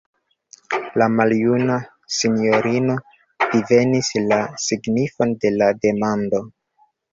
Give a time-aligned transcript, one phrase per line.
[1.01, 1.75] La maljuna
[2.21, 2.97] sinjorino
[3.53, 6.45] divenis la signifon de la demando.